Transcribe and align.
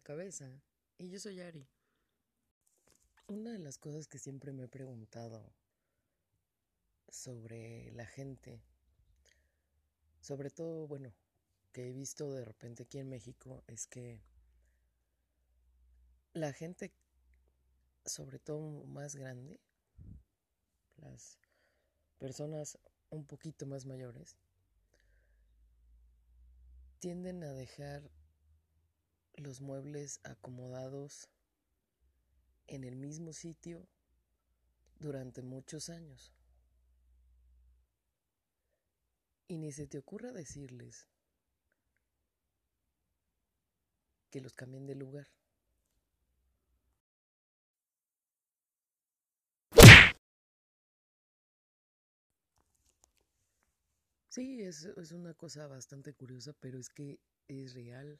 cabeza. 0.00 0.62
Y 0.98 1.08
yo 1.10 1.20
soy 1.20 1.40
Ari. 1.40 1.66
Una 3.26 3.52
de 3.52 3.58
las 3.58 3.78
cosas 3.78 4.08
que 4.08 4.18
siempre 4.18 4.52
me 4.52 4.64
he 4.64 4.68
preguntado 4.68 5.52
sobre 7.08 7.90
la 7.92 8.06
gente, 8.06 8.62
sobre 10.20 10.50
todo, 10.50 10.86
bueno, 10.86 11.12
que 11.72 11.88
he 11.88 11.92
visto 11.92 12.32
de 12.32 12.44
repente 12.44 12.84
aquí 12.84 12.98
en 12.98 13.08
México, 13.08 13.62
es 13.66 13.86
que 13.86 14.22
la 16.32 16.52
gente, 16.52 16.92
sobre 18.04 18.38
todo 18.38 18.84
más 18.84 19.14
grande, 19.14 19.60
las 20.96 21.38
personas 22.18 22.78
un 23.10 23.26
poquito 23.26 23.66
más 23.66 23.86
mayores, 23.86 24.36
tienden 26.98 27.44
a 27.44 27.52
dejar 27.52 28.10
los 29.48 29.62
muebles 29.62 30.20
acomodados 30.24 31.30
en 32.66 32.84
el 32.84 32.96
mismo 32.96 33.32
sitio 33.32 33.88
durante 34.98 35.40
muchos 35.40 35.88
años. 35.88 36.34
Y 39.46 39.56
ni 39.56 39.72
se 39.72 39.86
te 39.86 39.96
ocurra 39.96 40.32
decirles 40.32 41.08
que 44.28 44.42
los 44.42 44.52
cambien 44.52 44.86
de 44.86 44.96
lugar. 44.96 45.26
Sí, 54.28 54.60
es, 54.60 54.84
es 54.84 55.12
una 55.12 55.32
cosa 55.32 55.66
bastante 55.66 56.12
curiosa, 56.12 56.52
pero 56.60 56.78
es 56.78 56.90
que 56.90 57.18
es 57.48 57.72
real. 57.72 58.18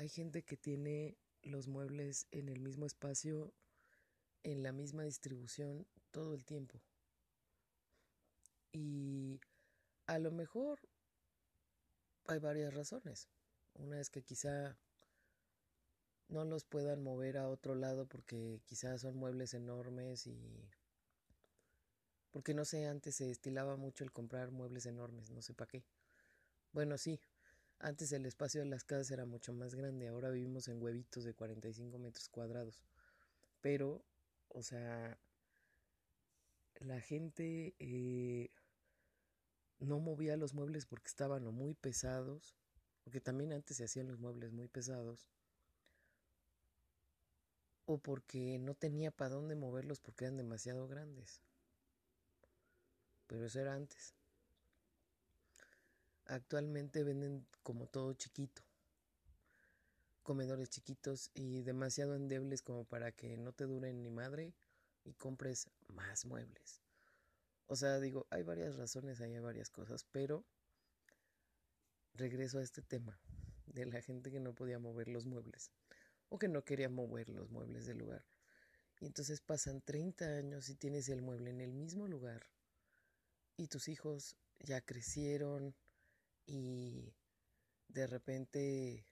Hay 0.00 0.08
gente 0.08 0.42
que 0.42 0.56
tiene 0.56 1.18
los 1.42 1.68
muebles 1.68 2.26
en 2.30 2.48
el 2.48 2.58
mismo 2.58 2.86
espacio, 2.86 3.52
en 4.44 4.62
la 4.62 4.72
misma 4.72 5.02
distribución 5.02 5.86
todo 6.10 6.32
el 6.32 6.46
tiempo. 6.46 6.80
Y 8.72 9.42
a 10.06 10.18
lo 10.18 10.30
mejor 10.30 10.78
hay 12.28 12.38
varias 12.38 12.72
razones. 12.72 13.28
Una 13.74 14.00
es 14.00 14.08
que 14.08 14.22
quizá 14.22 14.78
no 16.28 16.46
los 16.46 16.64
puedan 16.64 17.02
mover 17.02 17.36
a 17.36 17.50
otro 17.50 17.74
lado 17.74 18.06
porque 18.06 18.62
quizás 18.64 19.02
son 19.02 19.18
muebles 19.18 19.52
enormes 19.52 20.26
y 20.26 20.66
porque 22.30 22.54
no 22.54 22.64
sé, 22.64 22.86
antes 22.86 23.16
se 23.16 23.30
estilaba 23.30 23.76
mucho 23.76 24.02
el 24.02 24.12
comprar 24.12 24.50
muebles 24.50 24.86
enormes, 24.86 25.28
no 25.30 25.42
sé 25.42 25.52
para 25.52 25.68
qué. 25.68 25.84
Bueno, 26.72 26.96
sí, 26.96 27.20
antes 27.80 28.12
el 28.12 28.26
espacio 28.26 28.60
de 28.60 28.66
las 28.68 28.84
casas 28.84 29.10
era 29.10 29.24
mucho 29.26 29.52
más 29.52 29.74
grande, 29.74 30.08
ahora 30.08 30.30
vivimos 30.30 30.68
en 30.68 30.82
huevitos 30.82 31.24
de 31.24 31.34
45 31.34 31.98
metros 31.98 32.28
cuadrados. 32.28 32.82
Pero, 33.60 34.04
o 34.48 34.62
sea, 34.62 35.18
la 36.80 37.00
gente 37.00 37.74
eh, 37.78 38.50
no 39.78 39.98
movía 39.98 40.36
los 40.36 40.54
muebles 40.54 40.86
porque 40.86 41.08
estaban 41.08 41.46
o 41.46 41.52
muy 41.52 41.74
pesados, 41.74 42.56
porque 43.04 43.20
también 43.20 43.52
antes 43.52 43.76
se 43.78 43.84
hacían 43.84 44.08
los 44.08 44.18
muebles 44.18 44.52
muy 44.52 44.68
pesados, 44.68 45.28
o 47.84 47.98
porque 47.98 48.58
no 48.58 48.74
tenía 48.74 49.10
para 49.10 49.34
dónde 49.34 49.56
moverlos 49.56 50.00
porque 50.00 50.24
eran 50.24 50.36
demasiado 50.36 50.86
grandes 50.88 51.42
pero 53.30 53.46
eso 53.46 53.60
era 53.60 53.74
antes. 53.74 54.19
Actualmente 56.30 57.02
venden 57.02 57.44
como 57.64 57.88
todo 57.88 58.12
chiquito, 58.12 58.62
comedores 60.22 60.70
chiquitos 60.70 61.32
y 61.34 61.62
demasiado 61.62 62.14
endebles 62.14 62.62
como 62.62 62.84
para 62.84 63.10
que 63.10 63.36
no 63.36 63.52
te 63.52 63.64
duren 63.64 64.00
ni 64.00 64.10
madre 64.10 64.54
y 65.02 65.14
compres 65.14 65.68
más 65.88 66.26
muebles. 66.26 66.82
O 67.66 67.74
sea, 67.74 67.98
digo, 67.98 68.28
hay 68.30 68.44
varias 68.44 68.76
razones, 68.76 69.20
hay 69.20 69.36
varias 69.40 69.70
cosas, 69.70 70.06
pero 70.12 70.44
regreso 72.14 72.60
a 72.60 72.62
este 72.62 72.80
tema 72.80 73.18
de 73.66 73.86
la 73.86 74.00
gente 74.00 74.30
que 74.30 74.38
no 74.38 74.54
podía 74.54 74.78
mover 74.78 75.08
los 75.08 75.26
muebles 75.26 75.72
o 76.28 76.38
que 76.38 76.46
no 76.46 76.64
quería 76.64 76.88
mover 76.88 77.28
los 77.28 77.50
muebles 77.50 77.86
del 77.86 77.98
lugar. 77.98 78.24
Y 79.00 79.06
entonces 79.06 79.40
pasan 79.40 79.80
30 79.80 80.26
años 80.26 80.68
y 80.68 80.76
tienes 80.76 81.08
el 81.08 81.22
mueble 81.22 81.50
en 81.50 81.60
el 81.60 81.72
mismo 81.72 82.06
lugar 82.06 82.46
y 83.56 83.66
tus 83.66 83.88
hijos 83.88 84.36
ya 84.60 84.80
crecieron 84.80 85.74
y 86.50 87.14
de 87.88 88.06
repente, 88.08 89.06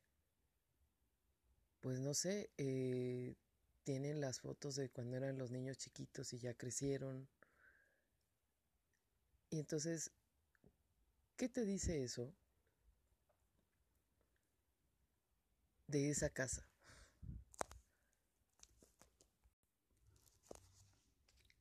pues 1.80 2.00
no 2.00 2.12
sé, 2.12 2.50
eh, 2.58 3.36
tienen 3.84 4.20
las 4.20 4.40
fotos 4.40 4.74
de 4.74 4.90
cuando 4.90 5.16
eran 5.16 5.38
los 5.38 5.52
niños 5.52 5.78
chiquitos 5.78 6.32
y 6.32 6.38
ya 6.40 6.54
crecieron. 6.54 7.28
Y 9.50 9.60
entonces, 9.60 10.10
¿qué 11.36 11.48
te 11.48 11.64
dice 11.64 12.02
eso 12.02 12.34
de 15.86 16.10
esa 16.10 16.30
casa? 16.30 16.68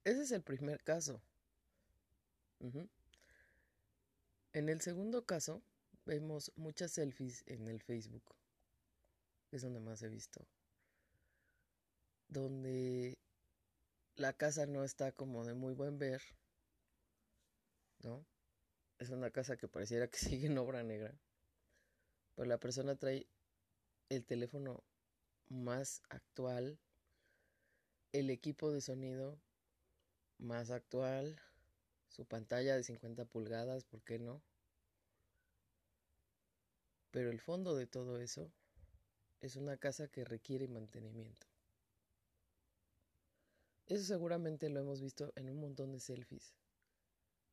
Ese 0.04 0.24
es 0.24 0.32
el 0.32 0.42
primer 0.42 0.82
caso. 0.84 1.22
En 4.54 4.70
el 4.70 4.82
segundo 4.82 5.26
caso, 5.26 5.62
vemos 6.06 6.52
muchas 6.56 6.92
selfies 6.92 7.44
en 7.48 7.68
el 7.68 7.82
Facebook. 7.82 8.24
Es 9.52 9.62
donde 9.62 9.80
más 9.80 10.02
he 10.02 10.10
visto. 10.10 10.48
Donde 12.28 13.18
la 14.16 14.34
casa 14.34 14.66
no 14.66 14.84
está 14.84 15.12
como 15.12 15.46
de 15.46 15.54
muy 15.54 15.74
buen 15.74 16.00
ver. 16.00 16.22
¿No? 18.04 18.26
Es 19.00 19.10
una 19.10 19.32
casa 19.32 19.58
que 19.58 19.68
pareciera 19.68 20.08
que 20.08 20.18
sigue 20.18 20.48
en 20.48 20.58
obra 20.58 20.84
negra. 20.84 21.14
Pero 22.36 22.48
la 22.48 22.60
persona 22.60 22.96
trae 22.96 23.28
el 24.10 24.26
teléfono 24.26 24.84
más 25.50 26.02
actual, 26.10 26.80
el 28.12 28.30
equipo 28.30 28.72
de 28.72 28.82
sonido 28.82 29.40
más 30.38 30.72
actual, 30.72 31.42
su 32.08 32.26
pantalla 32.26 32.76
de 32.76 32.84
50 32.84 33.26
pulgadas, 33.26 33.84
¿por 33.86 34.04
qué 34.04 34.20
no? 34.20 34.42
Pero 37.12 37.30
el 37.30 37.40
fondo 37.40 37.76
de 37.76 37.88
todo 37.88 38.20
eso 38.20 38.52
es 39.42 39.56
una 39.56 39.78
casa 39.78 40.08
que 40.08 40.26
requiere 40.26 40.68
mantenimiento. 40.68 41.48
Eso 43.86 44.04
seguramente 44.04 44.70
lo 44.70 44.80
hemos 44.80 45.02
visto 45.02 45.32
en 45.36 45.50
un 45.50 45.60
montón 45.60 45.92
de 45.92 46.00
selfies, 46.00 46.54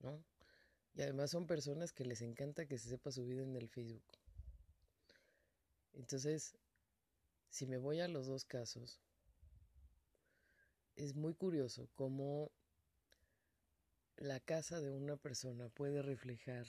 ¿no? 0.01 0.25
Y 0.95 1.03
además 1.03 1.31
son 1.31 1.47
personas 1.47 1.93
que 1.93 2.05
les 2.05 2.23
encanta 2.23 2.67
que 2.67 2.79
se 2.79 2.89
sepa 2.89 3.11
su 3.11 3.25
vida 3.25 3.43
en 3.43 3.57
el 3.57 3.69
Facebook. 3.69 4.05
Entonces, 5.93 6.57
si 7.51 7.67
me 7.67 7.79
voy 7.79 8.01
a 8.01 8.09
los 8.09 8.27
dos 8.27 8.45
casos, 8.45 9.01
es 10.97 11.15
muy 11.15 11.35
curioso 11.35 11.89
cómo 11.95 12.51
la 14.17 14.41
casa 14.41 14.81
de 14.81 14.91
una 14.91 15.17
persona 15.17 15.69
puede 15.69 16.03
reflejar 16.03 16.67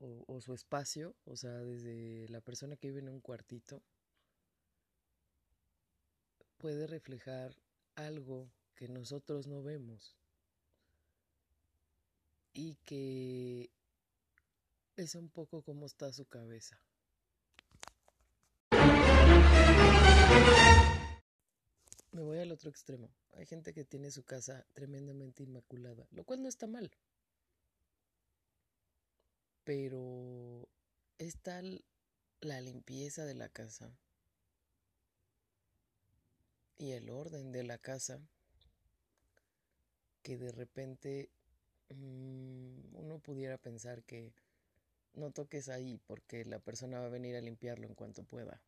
o, 0.00 0.40
su 0.40 0.54
espacio, 0.54 1.14
o 1.26 1.36
sea, 1.36 1.52
desde 1.58 2.26
la 2.30 2.40
persona 2.40 2.76
que 2.76 2.88
vive 2.88 3.00
en 3.00 3.10
un 3.10 3.20
cuartito, 3.20 3.82
puede 6.56 6.86
reflejar 6.86 7.54
algo 7.96 8.50
que 8.76 8.88
nosotros 8.88 9.46
no 9.46 9.62
vemos 9.62 10.16
y 12.54 12.76
que 12.86 13.70
es 14.96 15.14
un 15.14 15.28
poco 15.28 15.62
como 15.62 15.84
está 15.84 16.12
su 16.12 16.24
cabeza. 16.24 16.80
Me 22.12 22.22
voy 22.22 22.38
al 22.38 22.50
otro 22.50 22.70
extremo. 22.70 23.08
Hay 23.34 23.46
gente 23.46 23.72
que 23.72 23.84
tiene 23.84 24.10
su 24.10 24.24
casa 24.24 24.66
tremendamente 24.72 25.44
inmaculada, 25.44 26.06
lo 26.10 26.24
cual 26.24 26.42
no 26.42 26.48
está 26.48 26.66
mal. 26.66 26.90
Pero 29.64 30.68
es 31.18 31.36
tal 31.36 31.84
la 32.40 32.60
limpieza 32.60 33.24
de 33.24 33.34
la 33.34 33.48
casa 33.48 33.92
y 36.78 36.92
el 36.92 37.10
orden 37.10 37.52
de 37.52 37.62
la 37.62 37.78
casa 37.78 38.20
que 40.22 40.38
de 40.38 40.50
repente 40.50 41.30
mm, 41.90 42.96
uno 42.96 43.18
pudiera 43.18 43.58
pensar 43.58 44.02
que 44.02 44.32
no 45.14 45.30
toques 45.30 45.68
ahí 45.68 46.00
porque 46.06 46.44
la 46.44 46.58
persona 46.58 47.00
va 47.00 47.06
a 47.06 47.10
venir 47.10 47.36
a 47.36 47.40
limpiarlo 47.40 47.86
en 47.86 47.94
cuanto 47.94 48.24
pueda. 48.24 48.60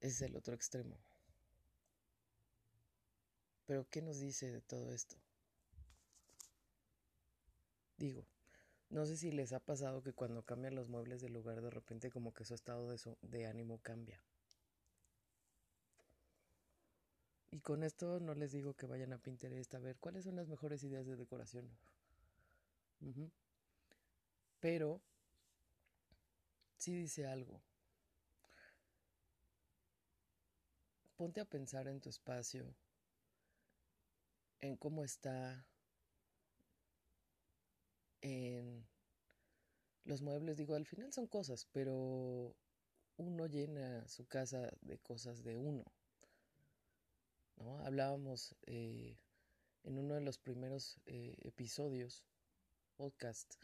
Es 0.00 0.20
el 0.22 0.36
otro 0.36 0.54
extremo. 0.54 0.96
Pero 3.66 3.86
¿qué 3.88 4.02
nos 4.02 4.20
dice 4.20 4.50
de 4.50 4.60
todo 4.60 4.92
esto? 4.92 5.16
Digo, 7.96 8.26
No 8.90 9.06
sé 9.06 9.16
si 9.16 9.32
les 9.32 9.52
ha 9.52 9.60
pasado 9.60 10.02
que 10.02 10.12
cuando 10.12 10.44
cambian 10.44 10.74
los 10.74 10.88
muebles 10.88 11.20
del 11.20 11.32
lugar 11.32 11.60
de 11.60 11.70
repente 11.70 12.10
como 12.10 12.32
que 12.32 12.44
su 12.44 12.54
estado 12.54 12.94
de, 13.22 13.46
ánimo 13.46 13.78
cambia. 13.82 14.20
Y 17.50 17.60
con 17.60 17.82
esto 17.82 18.20
no 18.20 18.34
les 18.34 18.52
digo 18.52 18.74
que 18.74 18.86
vayan 18.86 19.12
a 19.12 19.18
Pinterest 19.18 19.74
a 19.74 19.78
ver 19.78 19.96
cuáles 19.96 20.24
son 20.24 20.36
las 20.36 20.48
mejores 20.48 20.82
ideas 20.84 21.06
de 21.06 21.16
decoración. 21.16 21.68
Pero 24.60 25.00
sí 26.76 26.94
dice 26.94 27.26
algo. 27.26 27.60
Ponte 31.16 31.40
a 31.40 31.44
pensar 31.44 31.88
en 31.88 32.00
tu 32.00 32.08
espacio, 32.08 32.74
en 34.64 34.76
cómo 34.76 35.04
está, 35.04 35.66
en 38.22 38.86
los 40.04 40.22
muebles. 40.22 40.56
Digo, 40.56 40.74
al 40.74 40.86
final 40.86 41.12
son 41.12 41.26
cosas, 41.26 41.66
pero 41.72 42.56
uno 43.18 43.46
llena 43.46 44.08
su 44.08 44.26
casa 44.26 44.72
de 44.80 44.98
cosas 44.98 45.42
de 45.42 45.58
uno. 45.58 45.84
¿no? 47.56 47.78
Hablábamos 47.80 48.56
eh, 48.62 49.18
en 49.82 49.98
uno 49.98 50.14
de 50.14 50.22
los 50.22 50.38
primeros 50.38 50.98
eh, 51.04 51.36
episodios, 51.42 52.24
podcast, 52.96 53.56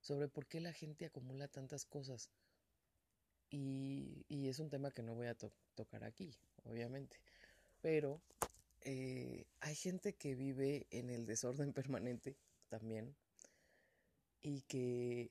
sobre 0.00 0.28
por 0.28 0.46
qué 0.46 0.60
la 0.60 0.72
gente 0.72 1.04
acumula 1.04 1.48
tantas 1.48 1.84
cosas. 1.84 2.30
Y, 3.50 4.24
y 4.28 4.48
es 4.48 4.58
un 4.58 4.70
tema 4.70 4.90
que 4.90 5.02
no 5.02 5.14
voy 5.14 5.26
a 5.26 5.34
to 5.34 5.52
tocar 5.74 6.04
aquí, 6.04 6.34
obviamente. 6.64 7.20
Pero 7.82 8.22
eh, 8.82 9.46
hay 9.60 9.74
gente 9.74 10.14
que 10.14 10.34
vive 10.34 10.86
en 10.90 11.10
el 11.10 11.26
desorden 11.26 11.72
permanente 11.74 12.36
también 12.68 13.14
y 14.42 14.62
que 14.62 15.30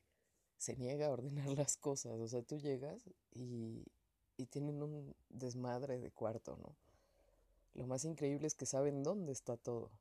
se 0.57 0.75
niega 0.75 1.07
a 1.07 1.12
ordenar 1.12 1.48
las 1.57 1.78
cosas. 1.78 2.19
O 2.19 2.28
sea, 2.28 2.42
tú 2.44 2.57
llegas 2.60 3.10
y, 3.31 3.86
y 4.38 4.46
tienen 4.48 4.81
un 4.81 5.16
desmadre 5.30 6.00
de 6.00 6.12
cuarto, 6.12 6.57
¿no? 6.57 6.75
Lo 7.75 7.88
más 7.88 8.04
increíble 8.04 8.48
es 8.48 8.56
que 8.56 8.66
saben 8.66 9.04
dónde 9.04 9.31
está 9.31 9.56
todo. 9.56 9.92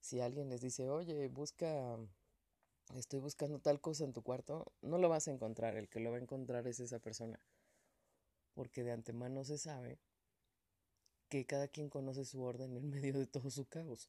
Si 0.00 0.20
alguien 0.20 0.48
les 0.48 0.60
dice, 0.60 0.88
oye, 0.88 1.28
busca, 1.28 1.96
estoy 2.96 3.20
buscando 3.20 3.58
tal 3.58 3.80
cosa 3.80 4.04
en 4.04 4.12
tu 4.12 4.22
cuarto, 4.22 4.72
no 4.80 4.98
lo 4.98 5.08
vas 5.08 5.28
a 5.28 5.32
encontrar. 5.32 5.76
El 5.76 5.88
que 5.88 6.00
lo 6.00 6.10
va 6.10 6.16
a 6.16 6.20
encontrar 6.20 6.66
es 6.66 6.80
esa 6.80 6.98
persona. 6.98 7.38
Porque 8.54 8.82
de 8.82 8.92
antemano 8.92 9.44
se 9.44 9.58
sabe 9.58 9.98
que 11.28 11.46
cada 11.46 11.68
quien 11.68 11.88
conoce 11.88 12.24
su 12.24 12.42
orden 12.42 12.76
en 12.76 12.90
medio 12.90 13.18
de 13.18 13.26
todo 13.26 13.50
su 13.50 13.66
caos. 13.66 14.08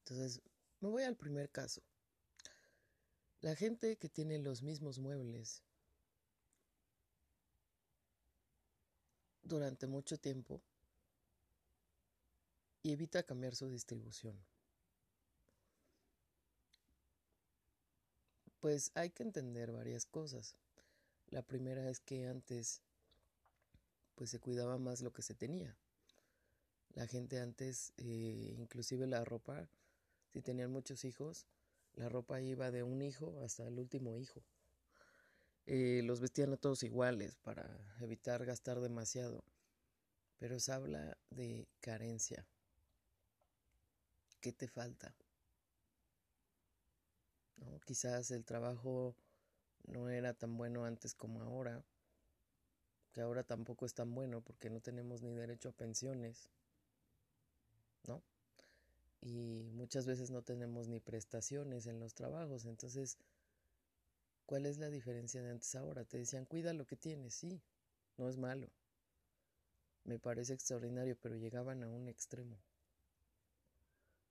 Entonces, 0.00 0.42
me 0.80 0.88
voy 0.88 1.02
al 1.02 1.16
primer 1.16 1.50
caso. 1.50 1.82
La 3.40 3.54
gente 3.54 3.96
que 3.96 4.08
tiene 4.08 4.38
los 4.38 4.62
mismos 4.62 4.98
muebles 4.98 5.62
durante 9.42 9.86
mucho 9.86 10.18
tiempo 10.18 10.60
y 12.82 12.92
evita 12.92 13.22
cambiar 13.22 13.54
su 13.54 13.68
distribución. 13.68 14.38
Pues 18.60 18.90
hay 18.94 19.10
que 19.10 19.22
entender 19.22 19.72
varias 19.72 20.04
cosas. 20.04 20.56
La 21.28 21.42
primera 21.42 21.88
es 21.88 22.00
que 22.00 22.26
antes 22.26 22.82
pues 24.18 24.30
se 24.30 24.40
cuidaba 24.40 24.78
más 24.78 25.00
lo 25.00 25.12
que 25.12 25.22
se 25.22 25.32
tenía. 25.32 25.76
La 26.94 27.06
gente 27.06 27.38
antes, 27.38 27.92
eh, 27.98 28.56
inclusive 28.58 29.06
la 29.06 29.24
ropa, 29.24 29.68
si 30.32 30.42
tenían 30.42 30.72
muchos 30.72 31.04
hijos, 31.04 31.46
la 31.94 32.08
ropa 32.08 32.40
iba 32.40 32.72
de 32.72 32.82
un 32.82 33.00
hijo 33.00 33.40
hasta 33.44 33.68
el 33.68 33.78
último 33.78 34.16
hijo. 34.16 34.42
Eh, 35.66 36.02
los 36.02 36.20
vestían 36.20 36.52
a 36.52 36.56
todos 36.56 36.82
iguales 36.82 37.36
para 37.36 37.64
evitar 38.00 38.44
gastar 38.44 38.80
demasiado. 38.80 39.44
Pero 40.38 40.58
se 40.58 40.72
habla 40.72 41.16
de 41.30 41.68
carencia. 41.80 42.44
¿Qué 44.40 44.52
te 44.52 44.66
falta? 44.66 45.14
¿No? 47.56 47.78
Quizás 47.86 48.32
el 48.32 48.44
trabajo 48.44 49.14
no 49.84 50.08
era 50.08 50.34
tan 50.34 50.56
bueno 50.56 50.84
antes 50.84 51.14
como 51.14 51.40
ahora, 51.42 51.84
que 53.12 53.20
ahora 53.20 53.42
tampoco 53.42 53.86
es 53.86 53.94
tan 53.94 54.14
bueno 54.14 54.40
porque 54.40 54.70
no 54.70 54.80
tenemos 54.80 55.22
ni 55.22 55.34
derecho 55.34 55.70
a 55.70 55.72
pensiones, 55.72 56.48
¿no? 58.06 58.22
Y 59.20 59.70
muchas 59.72 60.06
veces 60.06 60.30
no 60.30 60.42
tenemos 60.42 60.88
ni 60.88 61.00
prestaciones 61.00 61.86
en 61.86 61.98
los 61.98 62.14
trabajos, 62.14 62.64
entonces, 62.66 63.18
¿cuál 64.46 64.66
es 64.66 64.78
la 64.78 64.90
diferencia 64.90 65.42
de 65.42 65.50
antes 65.50 65.74
ahora? 65.74 66.04
Te 66.04 66.18
decían, 66.18 66.44
cuida 66.44 66.72
lo 66.72 66.86
que 66.86 66.96
tienes, 66.96 67.34
sí, 67.34 67.60
no 68.16 68.28
es 68.28 68.36
malo. 68.36 68.68
Me 70.04 70.18
parece 70.18 70.54
extraordinario, 70.54 71.16
pero 71.20 71.36
llegaban 71.36 71.82
a 71.82 71.88
un 71.88 72.08
extremo. 72.08 72.56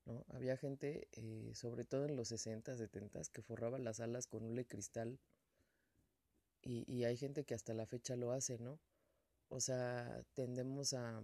¿No? 0.06 0.26
Había 0.30 0.56
gente, 0.56 1.10
eh, 1.12 1.52
sobre 1.54 1.84
todo 1.84 2.06
en 2.06 2.16
los 2.16 2.30
60, 2.30 2.78
70, 2.78 3.22
que 3.34 3.42
forraba 3.42 3.78
las 3.78 4.00
alas 4.00 4.26
con 4.26 4.44
hule 4.44 4.66
cristal 4.66 5.20
y, 6.62 6.84
y, 6.92 7.06
hay 7.06 7.18
gente 7.18 7.44
que 7.46 7.54
hasta 7.54 7.74
la 7.74 7.86
fecha 7.86 8.16
lo 8.16 8.32
hace, 8.32 8.60
¿no? 8.60 8.80
O 9.50 9.60
sea, 9.60 10.24
tendemos 10.34 10.94
a, 10.94 11.24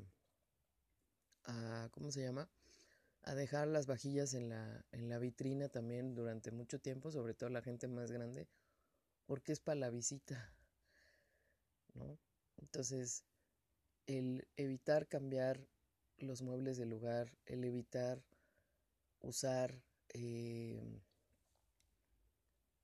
a 1.46 1.90
¿cómo 1.92 2.12
se 2.12 2.24
llama? 2.24 2.50
A 3.24 3.36
dejar 3.36 3.68
las 3.68 3.88
vajillas 3.88 4.34
en 4.34 4.50
la, 4.50 4.86
en 4.92 5.10
la 5.10 5.20
vitrina 5.20 5.70
también 5.70 6.16
durante 6.16 6.52
mucho 6.52 6.80
tiempo, 6.80 7.12
sobre 7.12 7.34
todo 7.34 7.50
la 7.50 7.62
gente 7.62 7.88
más 7.88 8.12
grande, 8.12 8.48
porque 9.26 9.52
es 9.54 9.60
para 9.60 9.80
la 9.80 9.90
visita, 9.90 10.54
¿no? 11.94 12.18
Entonces, 12.58 13.26
el 14.08 14.48
evitar 14.58 15.08
cambiar 15.08 15.68
los 16.18 16.42
muebles 16.42 16.78
del 16.78 16.90
lugar, 16.90 17.38
el 17.46 17.64
evitar 17.64 18.24
usar 19.22 19.82
eh, 20.10 21.02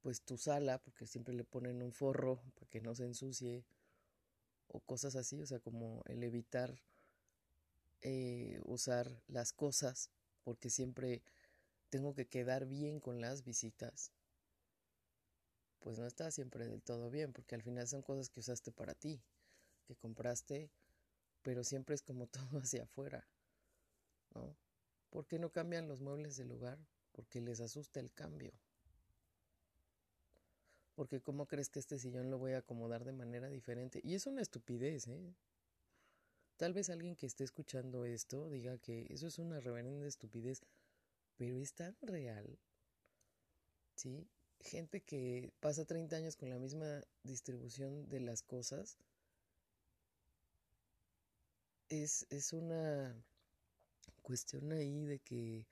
pues 0.02 0.22
tu 0.22 0.38
sala, 0.38 0.80
porque 0.80 1.08
siempre 1.08 1.34
le 1.34 1.44
ponen 1.44 1.82
un 1.82 1.92
forro 1.92 2.42
para 2.56 2.68
que 2.68 2.82
no 2.82 2.96
se 2.96 3.06
ensucie, 3.06 3.66
o 4.68 4.80
cosas 4.80 5.16
así, 5.16 5.42
o 5.42 5.46
sea, 5.46 5.60
como 5.60 6.04
el 6.06 6.24
evitar 6.24 6.80
eh, 8.02 8.60
usar 8.66 9.22
las 9.28 9.52
cosas, 9.52 10.10
porque 10.44 10.70
siempre 10.70 11.24
tengo 11.90 12.14
que 12.14 12.28
quedar 12.28 12.66
bien 12.66 13.00
con 13.00 13.20
las 13.20 13.44
visitas, 13.44 14.12
pues 15.80 15.98
no 15.98 16.06
está 16.06 16.30
siempre 16.32 16.68
del 16.68 16.84
todo 16.84 17.10
bien, 17.10 17.34
porque 17.34 17.56
al 17.56 17.64
final 17.64 17.88
son 17.88 18.02
cosas 18.02 18.30
que 18.30 18.42
usaste 18.42 18.72
para 18.72 18.94
ti, 18.94 19.22
que 19.86 19.96
compraste, 19.96 20.70
pero 21.42 21.64
siempre 21.64 21.96
es 21.96 22.02
como 22.02 22.28
todo 22.28 22.60
hacia 22.60 22.84
afuera, 22.84 23.28
¿no? 24.36 24.56
¿Por 25.10 25.26
qué 25.26 25.40
no 25.40 25.52
cambian 25.52 25.88
los 25.88 26.02
muebles 26.02 26.38
del 26.38 26.50
lugar? 26.50 26.78
Porque 27.14 27.42
les 27.42 27.60
asusta 27.62 28.00
el 28.00 28.14
cambio. 28.14 28.54
Porque 31.00 31.22
¿cómo 31.22 31.48
crees 31.48 31.70
que 31.70 31.80
este 31.80 31.98
sillón 31.98 32.30
lo 32.30 32.38
voy 32.40 32.52
a 32.52 32.58
acomodar 32.58 33.06
de 33.06 33.14
manera 33.14 33.48
diferente? 33.48 34.02
Y 34.04 34.16
es 34.16 34.28
una 34.28 34.42
estupidez, 34.42 35.08
¿eh? 35.08 35.34
Tal 36.58 36.74
vez 36.74 36.90
alguien 36.90 37.16
que 37.16 37.26
esté 37.26 37.46
escuchando 37.46 38.04
esto 38.04 38.50
diga 38.50 38.78
que 38.80 39.08
eso 39.10 39.28
es 39.28 39.40
una 39.40 39.62
reverenda 39.62 40.06
estupidez, 40.06 40.60
pero 41.38 41.58
es 41.58 41.74
tan 41.74 41.96
real, 42.02 42.60
¿sí? 43.96 44.28
Gente 44.60 45.00
que 45.00 45.54
pasa 45.62 45.86
30 45.86 46.18
años 46.18 46.36
con 46.36 46.50
la 46.50 46.60
misma 46.60 47.02
distribución 47.24 48.10
de 48.10 48.20
las 48.20 48.44
cosas, 48.44 48.98
es, 51.88 52.28
es 52.30 52.52
una 52.52 53.24
cuestión 54.22 54.74
ahí 54.74 55.06
de 55.06 55.20
que 55.20 55.66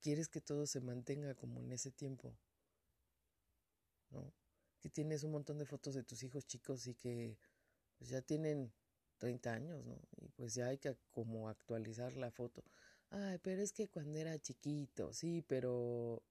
quieres 0.00 0.28
que 0.28 0.40
todo 0.40 0.64
se 0.68 0.80
mantenga 0.80 1.34
como 1.34 1.58
en 1.58 1.72
ese 1.72 1.90
tiempo, 1.90 2.32
¿no? 4.10 4.32
Que 4.80 4.88
tienes 4.88 5.24
un 5.24 5.32
montón 5.32 5.58
de 5.58 5.66
fotos 5.66 5.94
de 5.94 6.02
tus 6.02 6.22
hijos 6.22 6.46
chicos 6.46 6.86
y 6.86 6.94
que 6.94 7.38
pues, 7.98 8.10
ya 8.10 8.22
tienen 8.22 8.72
30 9.18 9.52
años, 9.52 9.84
¿no? 9.84 10.00
Y 10.16 10.28
pues 10.30 10.54
ya 10.54 10.68
hay 10.68 10.78
que 10.78 10.96
como 11.10 11.48
actualizar 11.48 12.16
la 12.16 12.30
foto. 12.30 12.64
Ay, 13.10 13.38
pero 13.42 13.62
es 13.62 13.72
que 13.72 13.88
cuando 13.88 14.18
era 14.18 14.38
chiquito, 14.38 15.12
sí, 15.12 15.42
pero 15.46 16.22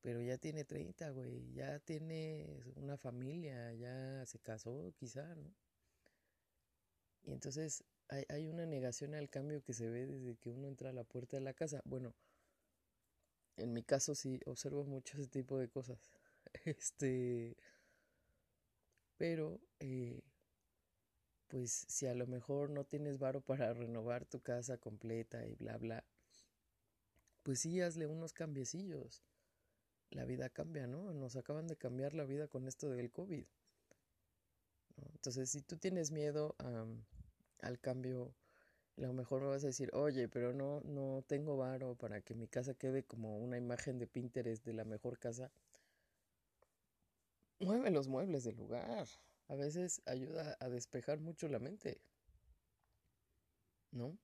pero 0.00 0.22
ya 0.22 0.38
tiene 0.38 0.64
30, 0.64 1.10
güey, 1.10 1.52
ya 1.52 1.80
tiene 1.80 2.62
una 2.76 2.96
familia, 2.96 3.74
ya 3.74 4.24
se 4.26 4.38
casó 4.38 4.92
quizá, 4.96 5.34
¿no? 5.34 5.54
Y 7.24 7.32
entonces 7.32 7.84
hay, 8.08 8.24
hay, 8.28 8.46
una 8.48 8.64
negación 8.64 9.14
al 9.14 9.28
cambio 9.28 9.62
que 9.62 9.74
se 9.74 9.90
ve 9.90 10.06
desde 10.06 10.36
que 10.36 10.50
uno 10.50 10.66
entra 10.68 10.90
a 10.90 10.92
la 10.92 11.04
puerta 11.04 11.36
de 11.36 11.42
la 11.42 11.52
casa. 11.52 11.82
Bueno, 11.84 12.14
en 13.56 13.72
mi 13.72 13.82
caso 13.82 14.14
sí 14.14 14.40
observo 14.46 14.84
mucho 14.84 15.18
ese 15.18 15.28
tipo 15.28 15.58
de 15.58 15.68
cosas. 15.68 16.10
Este, 16.64 17.56
pero, 19.16 19.60
eh, 19.80 20.22
pues 21.48 21.84
si 21.88 22.06
a 22.06 22.14
lo 22.14 22.26
mejor 22.26 22.70
no 22.70 22.84
tienes 22.84 23.18
varo 23.18 23.40
para 23.40 23.74
renovar 23.74 24.24
tu 24.24 24.40
casa 24.40 24.78
completa 24.78 25.44
y 25.46 25.54
bla, 25.56 25.76
bla, 25.76 26.04
pues 27.42 27.58
sí, 27.60 27.80
hazle 27.80 28.06
unos 28.06 28.32
cambiecillos. 28.32 29.22
La 30.10 30.24
vida 30.24 30.50
cambia, 30.50 30.86
¿no? 30.86 31.12
Nos 31.14 31.36
acaban 31.36 31.66
de 31.68 31.76
cambiar 31.76 32.14
la 32.14 32.24
vida 32.24 32.48
con 32.48 32.68
esto 32.68 32.90
del 32.90 33.10
COVID. 33.12 33.46
Entonces, 35.14 35.50
si 35.50 35.62
tú 35.62 35.76
tienes 35.76 36.10
miedo 36.10 36.54
al 37.60 37.80
cambio, 37.80 38.34
a 38.98 39.02
lo 39.02 39.12
mejor 39.14 39.42
me 39.42 39.48
vas 39.48 39.64
a 39.64 39.68
decir, 39.68 39.90
oye, 39.94 40.28
pero 40.28 40.52
no, 40.52 40.80
no 40.82 41.24
tengo 41.26 41.56
varo 41.56 41.94
para 41.96 42.20
que 42.22 42.34
mi 42.34 42.48
casa 42.48 42.74
quede 42.74 43.04
como 43.04 43.38
una 43.38 43.58
imagen 43.58 43.98
de 43.98 44.06
Pinterest 44.06 44.64
de 44.64 44.74
la 44.74 44.84
mejor 44.84 45.18
casa. 45.18 45.50
Mueve 47.60 47.90
los 47.90 48.08
muebles 48.08 48.44
del 48.44 48.56
lugar. 48.56 49.08
A 49.48 49.54
veces 49.54 50.02
ayuda 50.06 50.56
a 50.60 50.68
despejar 50.68 51.20
mucho 51.20 51.48
la 51.48 51.58
mente. 51.58 52.00
¿No? 53.90 54.16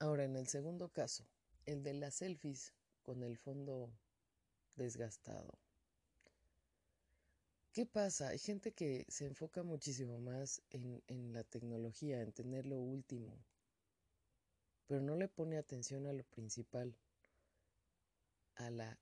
Ahora, 0.00 0.24
en 0.24 0.36
el 0.36 0.48
segundo 0.48 0.88
caso, 0.88 1.24
el 1.66 1.82
de 1.82 1.94
las 1.94 2.16
selfies 2.16 2.72
con 3.02 3.22
el 3.22 3.36
fondo 3.36 3.92
desgastado. 4.76 5.58
¿Qué 7.72 7.84
pasa? 7.84 8.28
Hay 8.28 8.38
gente 8.38 8.72
que 8.72 9.04
se 9.08 9.26
enfoca 9.26 9.62
muchísimo 9.62 10.18
más 10.20 10.62
en, 10.70 11.02
en, 11.06 11.32
la 11.32 11.44
tecnología, 11.44 12.22
en 12.22 12.32
tener 12.32 12.66
lo 12.66 12.78
último, 12.78 13.44
pero 14.86 15.00
no 15.00 15.16
le 15.16 15.28
pone 15.28 15.58
atención 15.58 16.06
a 16.06 16.12
lo 16.12 16.24
principal, 16.24 16.96
a 18.56 18.70
la 18.70 18.98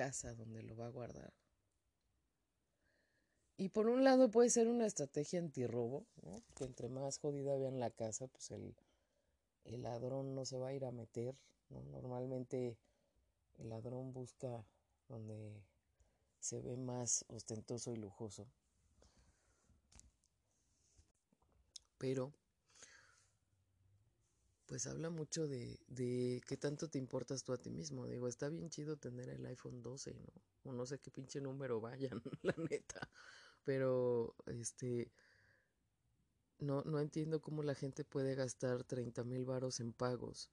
casa 0.00 0.32
donde 0.32 0.62
lo 0.62 0.74
va 0.78 0.86
a 0.86 0.96
guardar. 0.98 1.30
Y 3.58 3.68
por 3.68 3.86
un 3.86 4.02
lado 4.02 4.30
puede 4.30 4.48
ser 4.48 4.66
una 4.66 4.86
estrategia 4.86 5.40
antirrobo, 5.40 6.06
que 6.54 6.64
entre 6.64 6.88
más 6.88 7.18
jodida 7.18 7.54
vean 7.58 7.78
la 7.78 7.90
casa, 7.90 8.26
pues 8.26 8.50
el, 8.50 8.74
ladrón 9.82 10.34
no 10.34 10.46
se 10.46 10.56
va 10.56 10.68
a 10.68 10.72
ir 10.72 10.86
a 10.86 10.90
meter. 10.90 11.36
¿no? 11.68 11.82
Normalmente 11.82 12.78
el 13.58 13.68
ladrón 13.68 14.14
busca 14.14 14.64
donde 15.06 15.62
se 16.38 16.62
ve 16.62 16.78
más 16.78 17.26
ostentoso 17.28 17.92
y 17.92 17.96
lujoso. 17.96 18.46
Pero, 21.98 22.32
pues 24.70 24.86
habla 24.86 25.10
mucho 25.10 25.48
de, 25.48 25.80
de 25.88 26.40
qué 26.46 26.56
tanto 26.56 26.88
te 26.88 26.96
importas 26.96 27.42
tú 27.42 27.52
a 27.52 27.58
ti 27.58 27.70
mismo. 27.70 28.06
Digo, 28.06 28.28
está 28.28 28.48
bien 28.48 28.70
chido 28.70 28.96
tener 28.96 29.28
el 29.28 29.44
iPhone 29.46 29.82
12, 29.82 30.14
¿no? 30.14 30.28
O 30.62 30.72
no 30.72 30.86
sé 30.86 31.00
qué 31.00 31.10
pinche 31.10 31.40
número 31.40 31.80
vayan, 31.80 32.22
la 32.42 32.54
neta. 32.70 33.10
Pero, 33.64 34.36
este, 34.46 35.10
no, 36.60 36.82
no 36.82 37.00
entiendo 37.00 37.42
cómo 37.42 37.64
la 37.64 37.74
gente 37.74 38.04
puede 38.04 38.36
gastar 38.36 38.84
30 38.84 39.24
mil 39.24 39.44
varos 39.44 39.80
en 39.80 39.92
pagos 39.92 40.52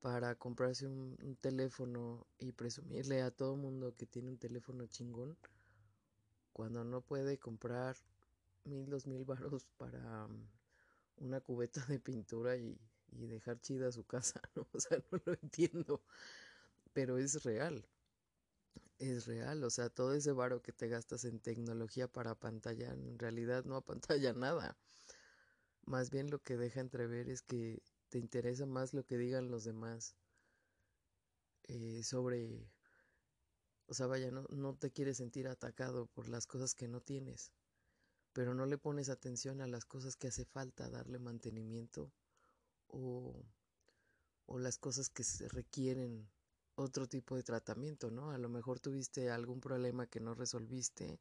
para 0.00 0.34
comprarse 0.34 0.86
un, 0.86 1.16
teléfono 1.40 2.26
y 2.38 2.52
presumirle 2.52 3.22
a 3.22 3.30
todo 3.30 3.56
mundo 3.56 3.96
que 3.96 4.04
tiene 4.04 4.28
un 4.28 4.38
teléfono 4.38 4.86
chingón 4.86 5.38
cuando 6.52 6.84
no 6.84 7.00
puede 7.00 7.38
comprar 7.38 7.96
mil, 8.64 8.90
dos 8.90 9.06
mil 9.06 9.24
varos 9.24 9.64
para 9.78 10.26
um, 10.26 10.46
una 11.16 11.40
cubeta 11.40 11.82
de 11.86 11.98
pintura 11.98 12.58
y, 12.58 12.78
y 13.18 13.26
dejar 13.26 13.60
chida 13.60 13.92
su 13.92 14.04
casa, 14.04 14.40
¿no? 14.56 14.66
O 14.72 14.80
sea, 14.80 14.98
no 15.10 15.20
lo 15.24 15.32
entiendo, 15.34 16.02
pero 16.92 17.18
es 17.18 17.42
real, 17.44 17.86
es 18.98 19.26
real, 19.26 19.62
o 19.64 19.70
sea, 19.70 19.90
todo 19.90 20.14
ese 20.14 20.32
varo 20.32 20.62
que 20.62 20.72
te 20.72 20.88
gastas 20.88 21.24
en 21.24 21.40
tecnología 21.40 22.08
para 22.08 22.34
pantalla 22.34 22.92
en 22.92 23.18
realidad 23.18 23.64
no 23.64 23.76
apantalla 23.76 24.32
nada. 24.34 24.76
Más 25.86 26.10
bien 26.10 26.30
lo 26.30 26.42
que 26.42 26.56
deja 26.56 26.80
entrever 26.80 27.28
es 27.28 27.42
que 27.42 27.82
te 28.08 28.18
interesa 28.18 28.66
más 28.66 28.94
lo 28.94 29.04
que 29.04 29.18
digan 29.18 29.50
los 29.50 29.64
demás 29.64 30.16
eh, 31.64 32.02
sobre, 32.02 32.70
o 33.86 33.94
sea, 33.94 34.06
vaya, 34.06 34.30
no, 34.30 34.46
no 34.50 34.74
te 34.76 34.90
quieres 34.92 35.18
sentir 35.18 35.48
atacado 35.48 36.06
por 36.06 36.28
las 36.28 36.46
cosas 36.46 36.74
que 36.74 36.88
no 36.88 37.00
tienes, 37.00 37.52
pero 38.32 38.54
no 38.54 38.66
le 38.66 38.78
pones 38.78 39.08
atención 39.08 39.60
a 39.60 39.66
las 39.66 39.84
cosas 39.84 40.16
que 40.16 40.28
hace 40.28 40.44
falta 40.44 40.88
darle 40.88 41.18
mantenimiento 41.18 42.12
o, 42.94 43.44
o 44.46 44.58
las 44.58 44.78
cosas 44.78 45.08
que 45.08 45.24
se 45.24 45.48
requieren 45.48 46.28
otro 46.76 47.06
tipo 47.08 47.36
de 47.36 47.42
tratamiento, 47.42 48.10
¿no? 48.10 48.30
A 48.30 48.38
lo 48.38 48.48
mejor 48.48 48.80
tuviste 48.80 49.30
algún 49.30 49.60
problema 49.60 50.06
que 50.06 50.20
no 50.20 50.34
resolviste 50.34 51.20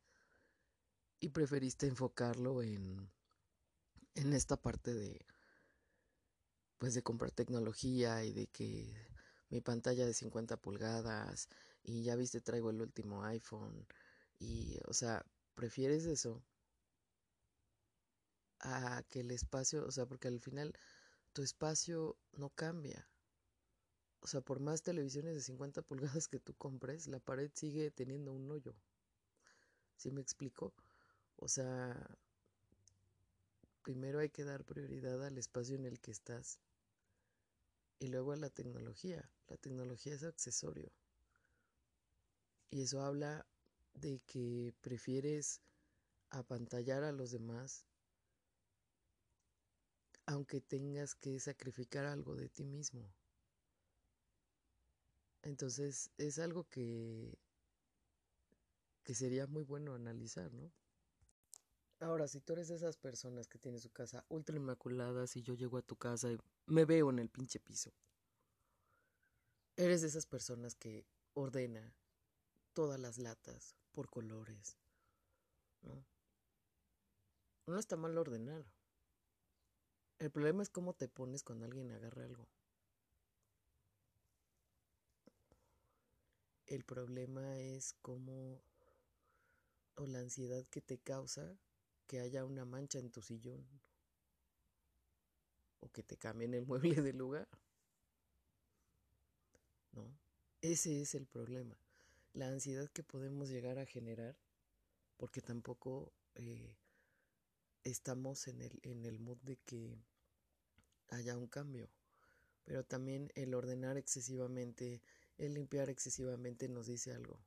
y 1.19 1.29
preferiste 1.29 1.87
enfocarlo 1.87 2.61
en, 2.61 3.09
en 4.15 4.33
esta 4.33 4.57
parte 4.57 4.93
de 4.93 5.25
pues 6.77 6.93
de 6.93 7.03
comprar 7.03 7.31
tecnología 7.31 8.25
y 8.25 8.33
de 8.33 8.47
que 8.47 8.93
mi 9.49 9.61
pantalla 9.61 10.05
de 10.05 10.13
50 10.13 10.57
pulgadas 10.57 11.47
y 11.83 12.03
ya 12.03 12.15
viste 12.15 12.41
traigo 12.41 12.71
el 12.71 12.81
último 12.81 13.23
iPhone 13.23 13.87
y 14.39 14.77
o 14.87 14.93
sea, 14.93 15.25
prefieres 15.55 16.05
eso 16.05 16.43
a 18.61 19.03
que 19.09 19.19
el 19.19 19.31
espacio, 19.31 19.85
o 19.85 19.91
sea, 19.91 20.05
porque 20.05 20.27
al 20.27 20.39
final 20.39 20.73
tu 21.33 21.41
espacio 21.41 22.17
no 22.33 22.49
cambia. 22.49 23.07
O 24.21 24.27
sea, 24.27 24.41
por 24.41 24.59
más 24.59 24.83
televisiones 24.83 25.35
de 25.35 25.41
50 25.41 25.81
pulgadas 25.81 26.27
que 26.27 26.39
tú 26.39 26.53
compres, 26.53 27.07
la 27.07 27.19
pared 27.19 27.51
sigue 27.53 27.91
teniendo 27.91 28.31
un 28.31 28.49
hoyo. 28.49 28.73
¿Sí 29.97 30.11
me 30.11 30.21
explico? 30.21 30.73
O 31.35 31.47
sea, 31.47 32.17
primero 33.81 34.19
hay 34.19 34.29
que 34.29 34.45
dar 34.45 34.63
prioridad 34.63 35.25
al 35.25 35.37
espacio 35.37 35.75
en 35.75 35.85
el 35.85 35.99
que 35.99 36.11
estás 36.11 36.59
y 37.99 38.07
luego 38.07 38.31
a 38.31 38.37
la 38.37 38.49
tecnología. 38.49 39.29
La 39.47 39.57
tecnología 39.57 40.13
es 40.13 40.23
accesorio. 40.23 40.91
Y 42.69 42.81
eso 42.81 43.01
habla 43.01 43.45
de 43.93 44.19
que 44.25 44.73
prefieres 44.81 45.61
apantallar 46.29 47.03
a 47.03 47.11
los 47.11 47.31
demás 47.31 47.85
aunque 50.25 50.61
tengas 50.61 51.15
que 51.15 51.39
sacrificar 51.39 52.05
algo 52.05 52.35
de 52.35 52.49
ti 52.49 52.63
mismo. 52.63 53.13
Entonces 55.41 56.09
es 56.17 56.39
algo 56.39 56.63
que, 56.69 57.37
que 59.03 59.13
sería 59.13 59.45
muy 59.47 59.63
bueno 59.63 59.93
analizar, 59.93 60.53
¿no? 60.53 60.71
Ahora, 61.99 62.27
si 62.27 62.41
tú 62.41 62.53
eres 62.53 62.67
de 62.67 62.75
esas 62.75 62.97
personas 62.97 63.47
que 63.47 63.57
tienen 63.57 63.79
su 63.79 63.89
casa 63.89 64.25
ultra 64.27 64.57
inmaculada, 64.57 65.25
si 65.27 65.41
yo 65.41 65.53
llego 65.53 65.77
a 65.77 65.81
tu 65.81 65.95
casa 65.95 66.31
y 66.31 66.37
me 66.65 66.83
veo 66.83 67.09
en 67.09 67.19
el 67.19 67.29
pinche 67.29 67.59
piso, 67.59 67.93
eres 69.77 70.01
de 70.01 70.07
esas 70.09 70.25
personas 70.25 70.75
que 70.75 71.05
ordena 71.33 71.95
todas 72.73 72.99
las 72.99 73.17
latas 73.17 73.75
por 73.91 74.09
colores, 74.09 74.77
¿no? 75.81 76.05
No 77.67 77.79
está 77.79 77.95
mal 77.95 78.17
ordenar. 78.17 78.65
El 80.23 80.31
problema 80.31 80.63
es 80.63 80.69
cómo 80.69 80.93
te 80.93 81.09
pones 81.09 81.43
cuando 81.43 81.65
alguien 81.65 81.91
agarra 81.91 82.23
algo. 82.23 82.47
El 86.65 86.85
problema 86.85 87.59
es 87.59 87.91
cómo 88.01 88.63
o 89.95 90.07
la 90.07 90.19
ansiedad 90.19 90.65
que 90.67 90.79
te 90.79 90.97
causa 90.97 91.57
que 92.07 92.21
haya 92.21 92.45
una 92.45 92.63
mancha 92.63 92.99
en 92.99 93.11
tu 93.11 93.21
sillón 93.21 93.67
o 95.81 95.89
que 95.91 96.03
te 96.03 96.15
cambien 96.15 96.53
el 96.53 96.65
mueble 96.67 97.01
de 97.01 97.11
lugar. 97.11 97.49
¿No? 99.91 100.17
Ese 100.61 101.01
es 101.01 101.15
el 101.15 101.27
problema. 101.27 101.77
La 102.31 102.47
ansiedad 102.47 102.89
que 102.91 103.03
podemos 103.03 103.49
llegar 103.49 103.77
a 103.77 103.85
generar 103.85 104.37
porque 105.17 105.41
tampoco 105.41 106.13
eh, 106.35 106.77
estamos 107.83 108.47
en 108.47 108.61
el, 108.61 108.79
en 108.83 109.03
el 109.03 109.19
mood 109.19 109.39
de 109.39 109.57
que 109.57 110.12
haya 111.13 111.37
un 111.37 111.47
cambio. 111.47 111.89
Pero 112.65 112.83
también 112.83 113.31
el 113.35 113.53
ordenar 113.53 113.97
excesivamente, 113.97 115.01
el 115.37 115.53
limpiar 115.53 115.89
excesivamente 115.89 116.69
nos 116.69 116.87
dice 116.87 117.13
algo. 117.13 117.39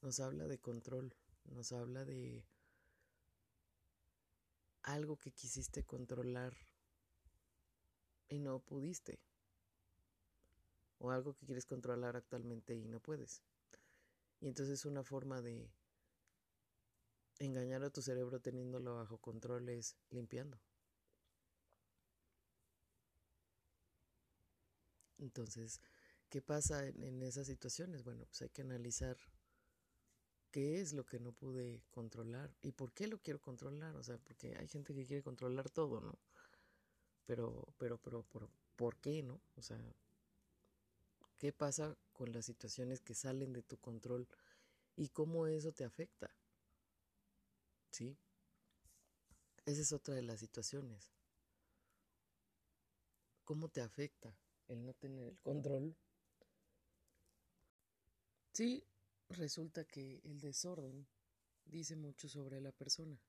Nos 0.00 0.20
habla 0.20 0.46
de 0.46 0.58
control, 0.58 1.14
nos 1.44 1.72
habla 1.72 2.04
de 2.04 2.44
algo 4.82 5.16
que 5.16 5.32
quisiste 5.32 5.84
controlar 5.84 6.54
y 8.28 8.38
no 8.38 8.60
pudiste. 8.60 9.20
O 10.98 11.10
algo 11.10 11.34
que 11.34 11.46
quieres 11.46 11.66
controlar 11.66 12.16
actualmente 12.16 12.74
y 12.74 12.86
no 12.86 13.00
puedes. 13.00 13.42
Y 14.40 14.48
entonces 14.48 14.80
es 14.80 14.84
una 14.84 15.02
forma 15.02 15.42
de 15.42 15.68
engañar 17.46 17.82
a 17.82 17.90
tu 17.90 18.02
cerebro 18.02 18.40
teniéndolo 18.40 18.96
bajo 18.96 19.18
control 19.18 19.68
es 19.68 19.96
limpiando. 20.10 20.58
Entonces, 25.18 25.80
¿qué 26.28 26.42
pasa 26.42 26.86
en, 26.86 27.22
esas 27.22 27.46
situaciones? 27.46 28.02
Bueno, 28.02 28.24
pues 28.26 28.42
hay 28.42 28.50
que 28.50 28.62
analizar 28.62 29.16
qué 30.50 30.80
es 30.80 30.92
lo 30.92 31.04
que 31.04 31.18
no 31.20 31.32
pude 31.32 31.82
controlar 31.90 32.54
y 32.60 32.72
por 32.72 32.92
qué 32.92 33.06
lo 33.06 33.18
quiero 33.18 33.40
controlar. 33.40 33.96
O 33.96 34.02
sea, 34.02 34.18
porque 34.18 34.56
hay 34.56 34.68
gente 34.68 34.94
que 34.94 35.06
quiere 35.06 35.22
controlar 35.22 35.70
todo, 35.70 36.00
¿no? 36.00 36.18
Pero, 37.24 37.74
pero, 37.78 37.98
pero, 37.98 38.22
¿por, 38.24 38.48
¿por 38.76 38.96
qué, 38.98 39.22
no? 39.22 39.40
O 39.56 39.62
sea, 39.62 39.80
¿qué 41.38 41.52
pasa 41.52 41.96
con 42.12 42.32
las 42.32 42.46
situaciones 42.46 43.00
que 43.00 43.14
salen 43.14 43.52
de 43.52 43.62
tu 43.62 43.76
control 43.78 44.28
y 44.96 45.08
cómo 45.08 45.46
eso 45.46 45.72
te 45.72 45.84
afecta? 45.84 46.30
¿Sí? 47.92 48.18
Esa 49.64 49.80
es 49.82 49.92
otra 49.92 50.14
de 50.14 50.22
las 50.22 50.40
situaciones. 50.40 51.12
¿Cómo 53.44 53.68
te 53.68 53.80
afecta 53.80 54.36
el 54.68 54.84
no 54.84 54.94
tener 54.94 55.28
el 55.28 55.38
control? 55.40 55.94
Sí, 58.52 58.84
resulta 59.28 59.84
que 59.84 60.20
el 60.24 60.40
desorden 60.40 61.06
dice 61.66 61.94
mucho 61.94 62.28
sobre 62.28 62.60
la 62.60 62.72
persona. 62.72 63.20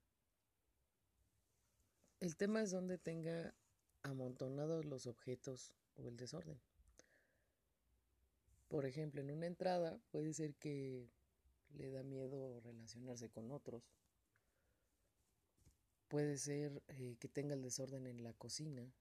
El 2.19 2.37
tema 2.37 2.61
es 2.61 2.71
donde 2.71 2.97
tenga 2.97 3.53
amontonados 4.01 4.85
los 4.85 5.07
objetos 5.07 5.73
o 5.95 6.07
el 6.07 6.15
desorden. 6.15 6.59
Por 8.69 8.85
ejemplo, 8.85 9.21
en 9.21 9.29
una 9.29 9.45
entrada 9.45 9.99
puede 10.09 10.33
ser 10.33 10.55
que 10.55 11.09
le 11.75 11.91
da 11.91 12.03
miedo 12.03 12.59
relacionarse 12.61 13.29
con 13.29 13.51
otros. 13.51 13.83
Puede 16.13 16.37
ser 16.37 16.83
eh, 16.89 17.17
que 17.19 17.27
tenga 17.27 17.55
el 17.55 17.63
desorden 17.63 18.05
en 18.05 18.21
la 18.21 18.33
cocina. 18.33 18.93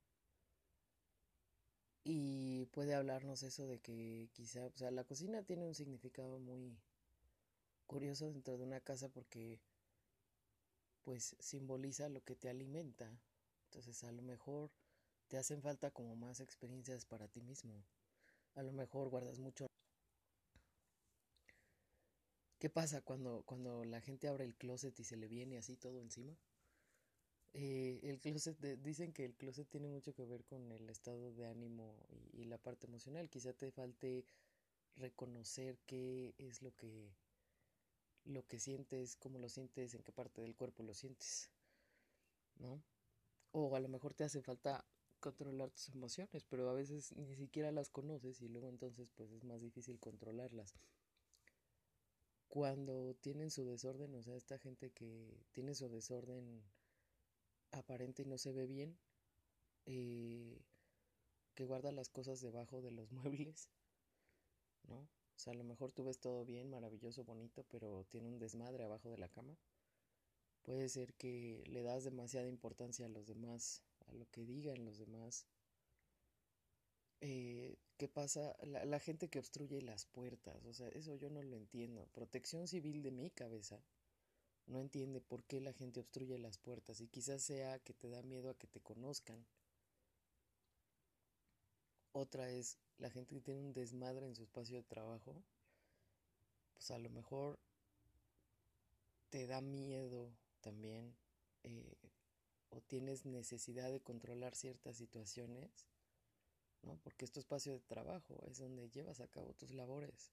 Y 2.04 2.64
puede 2.72 2.94
hablarnos 2.94 3.42
eso 3.42 3.66
de 3.66 3.80
que 3.80 4.30
quizá, 4.32 4.64
o 4.64 4.72
sea, 4.76 4.90
la 4.90 5.04
cocina 5.04 5.42
tiene 5.42 5.66
un 5.66 5.74
significado 5.74 6.38
muy 6.38 6.78
curioso 7.86 8.26
dentro 8.26 8.56
de 8.56 8.64
una 8.64 8.80
casa 8.80 9.08
porque 9.08 9.60
pues 11.02 11.36
simboliza 11.38 12.08
lo 12.08 12.22
que 12.24 12.34
te 12.34 12.48
alimenta. 12.48 13.08
Entonces 13.66 14.02
a 14.04 14.12
lo 14.12 14.22
mejor 14.22 14.70
te 15.28 15.38
hacen 15.38 15.62
falta 15.62 15.90
como 15.90 16.16
más 16.16 16.40
experiencias 16.40 17.04
para 17.04 17.28
ti 17.28 17.42
mismo. 17.42 17.84
A 18.54 18.62
lo 18.62 18.72
mejor 18.72 19.08
guardas 19.10 19.38
mucho. 19.38 19.66
¿Qué 22.58 22.70
pasa 22.70 23.02
cuando, 23.02 23.42
cuando 23.44 23.84
la 23.84 24.00
gente 24.00 24.26
abre 24.26 24.44
el 24.44 24.54
closet 24.56 24.98
y 24.98 25.04
se 25.04 25.18
le 25.18 25.28
viene 25.28 25.58
así 25.58 25.76
todo 25.76 26.00
encima? 26.00 26.34
Eh, 27.54 28.00
el 28.02 28.18
closet, 28.20 28.58
dicen 28.82 29.12
que 29.12 29.24
el 29.24 29.34
closet 29.34 29.68
tiene 29.68 29.88
mucho 29.88 30.14
que 30.14 30.24
ver 30.24 30.44
con 30.44 30.72
el 30.72 30.88
estado 30.88 31.32
de 31.32 31.46
ánimo 31.46 31.96
y, 32.32 32.42
y 32.42 32.44
la 32.44 32.58
parte 32.58 32.86
emocional. 32.86 33.28
Quizá 33.28 33.52
te 33.52 33.70
falte 33.70 34.24
reconocer 34.96 35.78
qué 35.86 36.34
es 36.38 36.62
lo 36.62 36.74
que 36.76 37.12
lo 38.24 38.46
que 38.46 38.58
sientes, 38.58 39.16
cómo 39.16 39.38
lo 39.38 39.48
sientes, 39.48 39.94
en 39.94 40.02
qué 40.02 40.12
parte 40.12 40.40
del 40.42 40.54
cuerpo 40.54 40.82
lo 40.82 40.94
sientes, 40.94 41.50
¿no? 42.56 42.82
O 43.52 43.74
a 43.76 43.80
lo 43.80 43.88
mejor 43.88 44.14
te 44.14 44.24
hace 44.24 44.42
falta 44.42 44.84
controlar 45.20 45.70
tus 45.70 45.88
emociones, 45.90 46.44
pero 46.44 46.68
a 46.68 46.74
veces 46.74 47.12
ni 47.16 47.34
siquiera 47.34 47.72
las 47.72 47.90
conoces 47.90 48.40
y 48.40 48.48
luego 48.48 48.68
entonces 48.68 49.10
pues 49.14 49.30
es 49.32 49.44
más 49.44 49.60
difícil 49.60 49.98
controlarlas. 49.98 50.74
Cuando 52.48 53.14
tienen 53.20 53.50
su 53.50 53.64
desorden, 53.64 54.14
o 54.14 54.22
sea, 54.22 54.36
esta 54.36 54.58
gente 54.58 54.90
que 54.90 55.40
tiene 55.52 55.74
su 55.74 55.88
desorden 55.88 56.62
aparente 57.72 58.22
y 58.22 58.26
no 58.26 58.38
se 58.38 58.52
ve 58.52 58.66
bien, 58.66 58.96
eh, 59.86 60.60
que 61.54 61.64
guarda 61.66 61.92
las 61.92 62.10
cosas 62.10 62.40
debajo 62.40 62.82
de 62.82 62.92
los 62.92 63.12
muebles, 63.12 63.70
¿no? 64.84 64.96
O 64.98 65.38
sea, 65.42 65.52
a 65.54 65.56
lo 65.56 65.64
mejor 65.64 65.90
tú 65.92 66.04
ves 66.04 66.20
todo 66.20 66.44
bien, 66.44 66.70
maravilloso, 66.70 67.24
bonito, 67.24 67.64
pero 67.68 68.04
tiene 68.10 68.28
un 68.28 68.38
desmadre 68.38 68.84
abajo 68.84 69.10
de 69.10 69.18
la 69.18 69.28
cama. 69.28 69.56
Puede 70.64 70.88
ser 70.88 71.14
que 71.14 71.62
le 71.68 71.82
das 71.84 72.02
demasiada 72.02 72.48
importancia 72.48 73.06
a 73.06 73.08
los 73.08 73.26
demás, 73.28 73.80
a 74.08 74.12
lo 74.14 74.28
que 74.30 74.44
digan 74.44 74.84
los 74.84 74.98
demás. 74.98 75.46
Eh, 77.22 77.78
¿Qué 77.96 78.06
pasa? 78.08 78.54
La, 78.66 78.84
la 78.84 78.98
gente 78.98 79.28
que 79.30 79.38
obstruye 79.38 79.80
las 79.80 80.04
puertas, 80.06 80.64
o 80.66 80.74
sea, 80.74 80.88
eso 80.88 81.14
yo 81.16 81.30
no 81.30 81.42
lo 81.42 81.56
entiendo. 81.56 82.06
Protección 82.12 82.68
civil 82.68 83.02
de 83.02 83.12
mi 83.12 83.30
cabeza 83.30 83.82
no 84.66 84.80
entiende 84.80 85.20
por 85.20 85.44
qué 85.44 85.60
la 85.60 85.72
gente 85.72 86.00
obstruye 86.00 86.38
las 86.38 86.58
puertas 86.58 87.00
y 87.00 87.08
quizás 87.08 87.42
sea 87.42 87.78
que 87.78 87.94
te 87.94 88.08
da 88.08 88.22
miedo 88.22 88.50
a 88.50 88.58
que 88.58 88.66
te 88.66 88.80
conozcan. 88.80 89.44
Otra 92.12 92.50
es 92.50 92.78
la 92.98 93.10
gente 93.10 93.34
que 93.34 93.40
tiene 93.40 93.60
un 93.60 93.72
desmadre 93.72 94.26
en 94.26 94.34
su 94.34 94.42
espacio 94.42 94.76
de 94.76 94.82
trabajo, 94.82 95.42
pues 96.74 96.90
a 96.90 96.98
lo 96.98 97.08
mejor 97.10 97.58
te 99.30 99.46
da 99.46 99.60
miedo 99.60 100.30
también 100.60 101.14
eh, 101.62 101.96
o 102.68 102.80
tienes 102.82 103.24
necesidad 103.24 103.90
de 103.90 104.00
controlar 104.00 104.54
ciertas 104.54 104.96
situaciones, 104.96 105.86
¿no? 106.82 106.96
Porque 107.02 107.24
es 107.24 107.36
espacio 107.36 107.72
de 107.72 107.80
trabajo, 107.80 108.44
es 108.46 108.58
donde 108.58 108.90
llevas 108.90 109.20
a 109.20 109.28
cabo 109.28 109.54
tus 109.54 109.72
labores. 109.72 110.32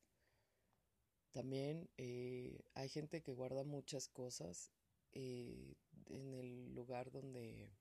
También 1.32 1.90
eh, 1.98 2.62
hay 2.76 2.90
gente 2.90 3.22
que 3.22 3.34
guarda 3.34 3.64
muchas 3.64 4.08
cosas 4.08 4.72
eh, 5.14 5.76
en 6.08 6.34
el 6.34 6.74
lugar 6.74 7.12
donde, 7.12 7.72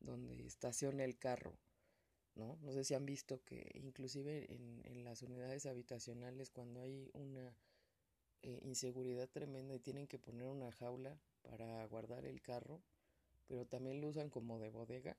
donde 0.00 0.46
estaciona 0.46 1.04
el 1.04 1.18
carro. 1.18 1.58
¿no? 2.36 2.58
No 2.62 2.72
sé 2.72 2.84
si 2.84 2.94
han 2.94 3.06
visto 3.06 3.42
que 3.44 3.70
inclusive 3.74 4.52
en, 4.52 4.82
en 4.84 5.04
las 5.04 5.22
unidades 5.22 5.66
habitacionales 5.66 6.50
cuando 6.50 6.82
hay 6.82 7.10
una 7.14 7.54
eh, 8.42 8.60
inseguridad 8.62 9.28
tremenda 9.28 9.74
y 9.74 9.80
tienen 9.80 10.06
que 10.06 10.18
poner 10.18 10.48
una 10.48 10.70
jaula 10.72 11.18
para 11.42 11.84
guardar 11.86 12.24
el 12.26 12.42
carro, 12.42 12.80
pero 13.48 13.66
también 13.66 14.00
lo 14.00 14.08
usan 14.08 14.30
como 14.30 14.58
de 14.60 14.70
bodega, 14.70 15.16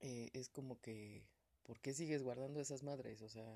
eh, 0.00 0.30
es 0.34 0.48
como 0.48 0.80
que, 0.80 1.24
¿por 1.62 1.80
qué 1.80 1.94
sigues 1.94 2.22
guardando 2.22 2.60
esas 2.60 2.82
madres? 2.82 3.22
O 3.22 3.28
sea, 3.28 3.46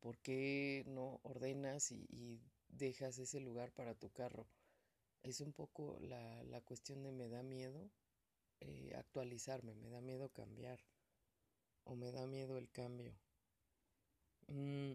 ¿por 0.00 0.18
qué 0.18 0.84
no 0.86 1.20
ordenas 1.22 1.92
y, 1.92 2.40
dejas 2.68 3.18
ese 3.18 3.40
lugar 3.40 3.72
para 3.72 3.94
tu 3.94 4.10
carro? 4.10 4.46
Es 5.22 5.40
un 5.40 5.52
poco 5.52 5.98
la, 6.00 6.42
la 6.44 6.60
cuestión 6.62 7.02
de 7.02 7.12
me 7.12 7.28
da 7.28 7.42
miedo 7.42 7.90
eh, 8.60 8.92
actualizarme, 8.96 9.74
me 9.74 9.90
da 9.90 10.00
miedo 10.00 10.28
cambiar 10.30 10.80
o 11.84 11.96
me 11.96 12.12
da 12.12 12.26
miedo 12.26 12.58
el 12.58 12.70
cambio. 12.70 13.14
Mm. 14.48 14.94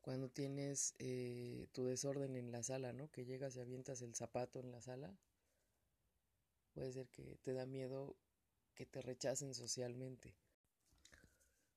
Cuando 0.00 0.28
tienes 0.28 0.94
eh, 0.98 1.66
tu 1.72 1.84
desorden 1.84 2.36
en 2.36 2.52
la 2.52 2.62
sala, 2.62 2.92
¿no? 2.92 3.10
Que 3.10 3.24
llegas 3.24 3.56
y 3.56 3.60
avientas 3.60 4.02
el 4.02 4.14
zapato 4.14 4.60
en 4.60 4.70
la 4.70 4.80
sala, 4.82 5.16
puede 6.72 6.92
ser 6.92 7.08
que 7.08 7.38
te 7.42 7.52
da 7.54 7.66
miedo 7.66 8.16
que 8.74 8.86
te 8.86 9.00
rechacen 9.00 9.54
socialmente. 9.54 10.34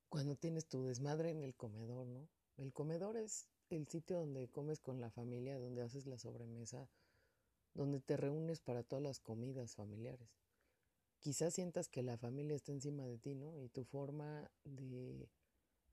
Cuando 0.10 0.36
tienes 0.36 0.67
tu 0.67 0.84
desmadre 0.84 1.32
en 1.32 1.43
el 1.43 1.56
comedor, 1.56 2.08
¿no? 2.08 2.28
El 2.58 2.74
comedor 2.74 3.17
es 3.17 3.48
el 3.70 3.88
sitio 3.88 4.20
donde 4.20 4.48
comes 4.48 4.80
con 4.80 5.02
la 5.02 5.10
familia, 5.10 5.60
donde 5.60 5.82
haces 5.82 6.06
la 6.06 6.17
sobremesa, 6.17 6.88
donde 7.74 8.00
te 8.00 8.17
reúnes 8.17 8.62
para 8.62 8.84
todas 8.84 9.04
las 9.04 9.20
comidas 9.20 9.76
familiares. 9.76 10.30
Quizás 11.20 11.54
sientas 11.54 11.89
que 11.89 12.04
la 12.04 12.17
familia 12.17 12.56
está 12.56 12.72
encima 12.72 13.04
de 13.06 13.17
ti, 13.17 13.36
¿no? 13.36 13.60
Y 13.60 13.70
tu 13.70 13.84
forma 13.84 14.50
de 14.63 15.30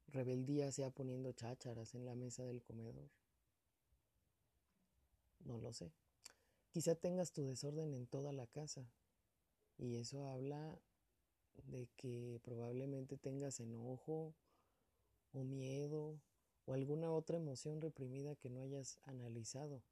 rebeldía 0.09 0.70
sea 0.70 0.90
poniendo 0.90 1.33
chácharas 1.33 1.94
en 1.94 2.05
la 2.05 2.14
mesa 2.14 2.44
del 2.44 2.62
comedor. 2.62 3.11
No 5.40 5.59
lo 5.59 5.72
sé. 5.72 5.92
Quizá 6.70 6.94
tengas 6.94 7.33
tu 7.33 7.44
desorden 7.44 7.94
en 7.94 8.07
toda 8.07 8.33
la 8.33 8.46
casa. 8.46 8.87
Y 9.77 9.96
eso 9.96 10.27
habla 10.29 10.79
de 11.67 11.88
que 11.97 12.40
probablemente 12.43 13.17
tengas 13.17 13.61
enojo 13.61 14.35
o 15.33 15.45
miedo 15.45 16.21
o 16.67 16.75
alguna 16.75 17.11
otra 17.12 17.37
emoción 17.37 17.81
reprimida 17.81 18.37
que 18.37 18.51
no 18.51 18.61
hayas 18.61 18.99
analizado 19.05 19.83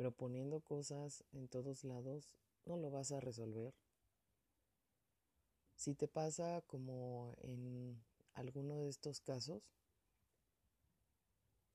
pero 0.00 0.12
poniendo 0.12 0.60
cosas 0.60 1.24
en 1.32 1.46
todos 1.46 1.84
lados 1.84 2.34
no 2.64 2.78
lo 2.78 2.90
vas 2.90 3.12
a 3.12 3.20
resolver. 3.20 3.74
Si 5.76 5.94
te 5.94 6.08
pasa 6.08 6.62
como 6.66 7.34
en 7.42 8.02
alguno 8.32 8.78
de 8.78 8.88
estos 8.88 9.20
casos, 9.20 9.62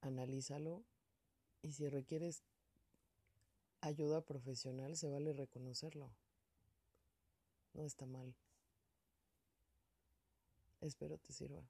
analízalo 0.02 0.84
y 1.62 1.74
si 1.74 1.88
requieres 1.88 2.44
ayuda 3.82 4.22
profesional 4.22 4.96
se 4.96 5.08
vale 5.08 5.34
reconocerlo. 5.34 6.10
No 7.74 7.84
está 7.84 8.08
mal. 8.08 8.34
Espero 10.88 11.18
te 11.18 11.34
sirva. 11.34 11.64